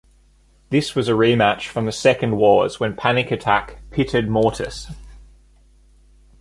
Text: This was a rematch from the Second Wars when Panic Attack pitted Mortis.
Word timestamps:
This 0.71 0.95
was 0.95 1.07
a 1.07 1.11
rematch 1.11 1.67
from 1.67 1.85
the 1.85 1.91
Second 1.91 2.37
Wars 2.37 2.79
when 2.79 2.95
Panic 2.95 3.29
Attack 3.29 3.83
pitted 3.91 4.29
Mortis. 4.31 4.87